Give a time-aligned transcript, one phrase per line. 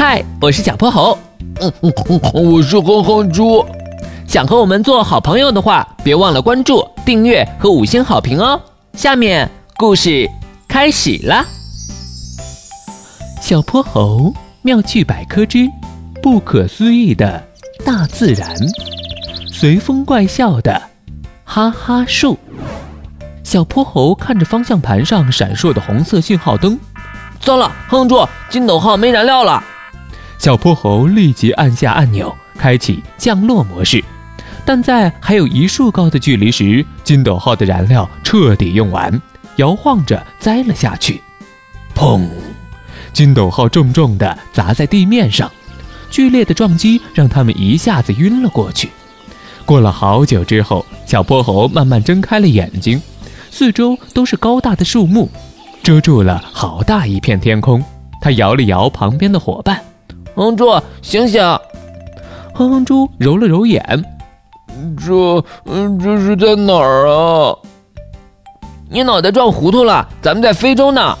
[0.00, 1.18] 嗨，我是小泼猴。
[1.60, 3.66] 嗯嗯嗯，我是哼哼猪。
[4.28, 8.60] 想和我们做好朋友的话，别忘了关注、订阅和五星好评哦。
[8.92, 10.30] 下面故事
[10.68, 11.44] 开始啦。
[13.40, 14.32] 小泼猴
[14.62, 15.68] 妙趣百科之
[16.22, 17.42] 不可思议的
[17.84, 18.54] 大自然，
[19.52, 20.80] 随风怪笑的
[21.42, 22.38] 哈哈树。
[23.42, 26.78] 小泼猴看着方向盘上闪烁的红色信号灯，
[27.40, 29.60] 糟了，哼哼猪，金斗号没燃料了。
[30.38, 34.02] 小泼猴立即按下按钮，开启降落模式。
[34.64, 39.20] 但在还有一束高的距离时，金斗号的燃料彻底用完，
[39.56, 41.20] 摇晃着栽了下去。
[41.94, 42.28] 砰！
[43.12, 45.50] 金斗号重重地砸在地面上，
[46.10, 48.90] 剧烈的撞击让他们一下子晕了过去。
[49.64, 53.02] 过了好久之后，小泼猴慢慢睁开了眼睛，
[53.50, 55.28] 四周都是高大的树木，
[55.82, 57.82] 遮住了好大一片天空。
[58.20, 59.82] 他摇了摇旁边的伙伴。
[60.34, 61.42] 哼猪，醒醒！
[62.54, 63.82] 哼哼猪揉了揉眼，
[64.96, 65.44] 这……
[65.64, 67.56] 嗯，这是在哪儿啊？
[68.90, 71.16] 你脑袋撞糊涂了，咱们在非洲呢。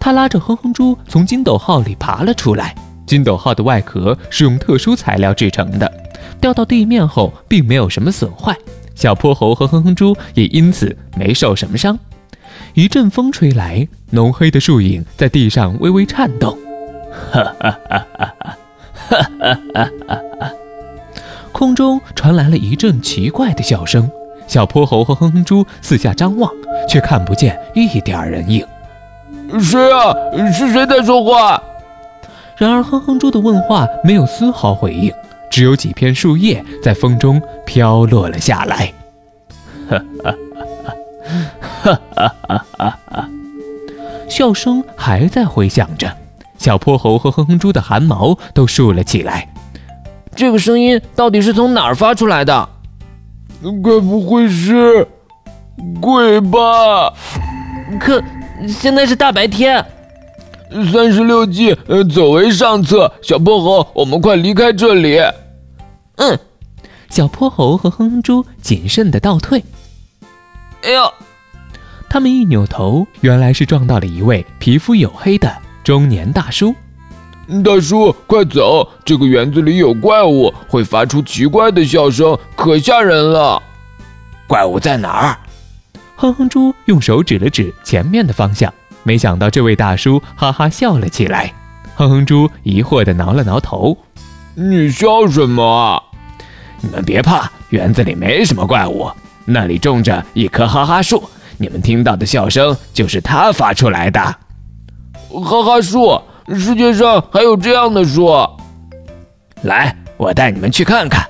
[0.00, 2.74] 他拉着哼哼猪从金斗号里爬了出来。
[3.06, 5.92] 金斗号的外壳是用特殊材料制成的，
[6.40, 8.56] 掉到地面后并没有什么损坏。
[8.94, 11.98] 小泼猴和哼哼猪也因此没受什么伤。
[12.74, 16.56] 一阵风吹来，浓黑的树影在地上微微颤动。
[17.32, 18.56] 哈哈哈哈哈！
[19.08, 20.52] 哈哈哈哈哈！
[21.52, 24.10] 空中传来了一阵奇怪的笑声。
[24.48, 26.50] 小泼猴和哼哼猪四下张望，
[26.88, 28.66] 却看不见一点人影。
[29.60, 30.14] 谁啊？
[30.52, 31.62] 是谁在说话？
[32.56, 35.12] 然而哼哼猪的问话没有丝毫回应，
[35.50, 38.92] 只有几片树叶在风中飘落了下来。
[39.88, 40.64] 哈哈哈
[41.82, 42.00] 哈
[42.46, 42.66] 哈！
[42.78, 43.28] 哈哈！
[44.28, 46.10] 笑声还在回响着。
[46.62, 49.52] 小泼猴和哼哼猪的汗毛都竖了起来。
[50.36, 52.68] 这个声音到底是从哪儿发出来的？
[53.82, 55.08] 该不会是
[56.00, 57.12] 鬼吧？
[57.98, 58.22] 可
[58.68, 59.84] 现在是大白天。
[60.92, 61.76] 三十六计，
[62.14, 63.12] 走为上策。
[63.22, 65.18] 小泼猴，我们快离开这里。
[66.16, 66.38] 嗯。
[67.10, 69.64] 小泼猴和哼哼猪谨慎的倒退。
[70.84, 71.12] 哎呦！
[72.08, 75.52] 他们一扭头，原来是撞到了一位皮肤黝黑的。
[75.84, 76.74] 中年大叔，
[77.64, 78.88] 大叔，快走！
[79.04, 83.60] 这个园子里有怪物，会发出奇怪的笑声，可吓人了。
[84.46, 85.38] 怪物在哪儿？
[86.14, 88.72] 哼哼猪用手指了指前面的方向，
[89.02, 91.52] 没想到这位大叔哈哈笑了起来。
[91.96, 93.96] 哼哼猪疑惑地挠了挠头
[94.54, 96.00] ：“你笑什么啊？
[96.80, 99.10] 你们别怕，园子里没什么怪物，
[99.44, 101.28] 那里种着一棵哈哈树，
[101.58, 104.36] 你们听到的笑声就是它发出来的。”
[105.40, 106.20] 哈哈树，
[106.54, 108.30] 世界上还有这样的树？
[109.62, 111.24] 来，我带你们去看看。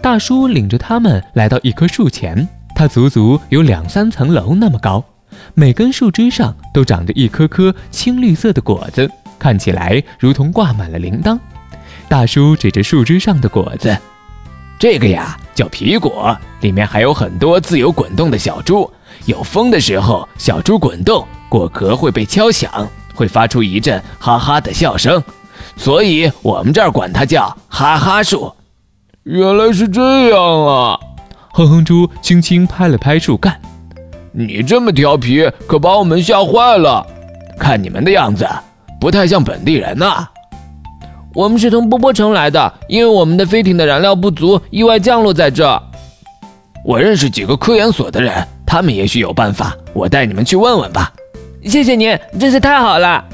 [0.00, 5.04] 大叔领着他们来到一棵树前，它足足有两三层楼那么高，
[5.52, 11.38] 每根树枝上都长着一颗颗青绿色的果子，看起来如同挂满了铃铛。
[12.08, 13.94] 大叔指着树枝上的果子
[14.80, 18.90] ：“这个呀，叫皮果，里面还有很多自由滚动的小猪。
[19.26, 22.88] 有风的时候，小猪滚动，果壳会被敲响。”
[23.20, 25.22] 会发出一阵哈哈的笑声，
[25.76, 28.50] 所以我们这儿管它叫哈哈树。
[29.24, 30.98] 原来是这样啊！
[31.52, 33.60] 哼哼猪轻轻拍了拍树干，
[34.32, 37.06] 你这么调皮，可把我们吓坏了。
[37.58, 38.48] 看你们的样子，
[38.98, 40.26] 不太像本地人呐。
[41.34, 45.80] 我们是从波波城来的，因为我们的飞艇的燃料不足，意外降落在这。
[46.86, 51.12] 我认识几个科研所的人，他们也许有办法，我带你们去问问吧。
[51.64, 53.24] 谢谢您，真是太好了。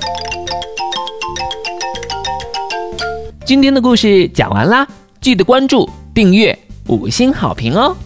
[3.44, 4.86] 今天的故事讲完啦，
[5.20, 7.96] 记得关注、订阅、五星好评哦。